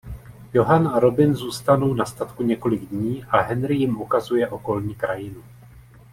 [0.53, 5.43] Johann a Robin zůstanou na statku několik dní a Henri jim ukazuje okolní krajinu.